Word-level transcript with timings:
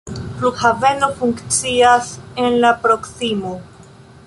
Flughaveno 0.37 1.09
funkcias 1.19 2.09
en 2.45 2.59
la 2.65 2.73
proksimo. 2.87 3.55